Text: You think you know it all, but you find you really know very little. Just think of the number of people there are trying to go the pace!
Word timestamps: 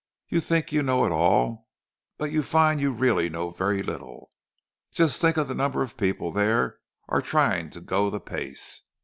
You 0.29 0.39
think 0.41 0.71
you 0.71 0.81
know 0.81 1.05
it 1.05 1.11
all, 1.11 1.69
but 2.17 2.31
you 2.31 2.41
find 2.41 2.81
you 2.81 2.91
really 2.91 3.29
know 3.29 3.51
very 3.51 3.83
little. 3.83 4.31
Just 4.91 5.21
think 5.21 5.37
of 5.37 5.47
the 5.47 5.53
number 5.53 5.83
of 5.83 5.95
people 5.95 6.31
there 6.31 6.79
are 7.07 7.21
trying 7.21 7.69
to 7.69 7.81
go 7.81 8.09
the 8.09 8.19
pace! 8.19 8.81